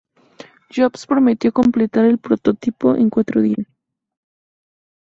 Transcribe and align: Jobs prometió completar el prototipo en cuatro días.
Jobs 0.77 1.05
prometió 1.05 1.51
completar 1.53 2.05
el 2.05 2.17
prototipo 2.17 2.95
en 2.95 3.11
cuatro 3.11 3.39
días. 3.39 3.67